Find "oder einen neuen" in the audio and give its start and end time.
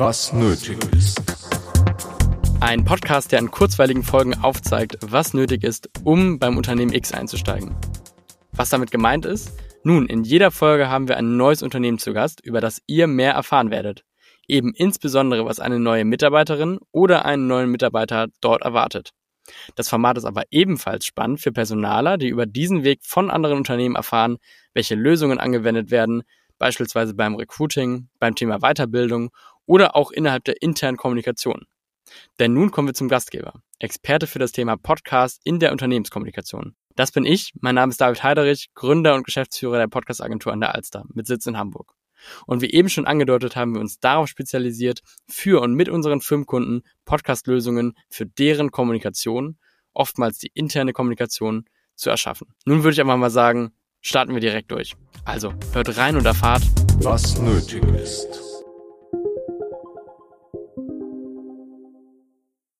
16.92-17.70